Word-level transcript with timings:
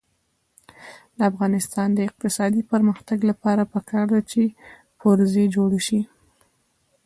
د 1.15 1.17
افغانستان 1.31 1.87
د 1.93 1.99
اقتصادي 2.09 2.61
پرمختګ 2.71 3.19
لپاره 3.29 3.63
پکار 3.73 4.05
ده 4.13 4.21
چې 4.31 4.41
پرزې 4.99 5.45
جوړې 5.55 5.81
شي. 5.87 6.01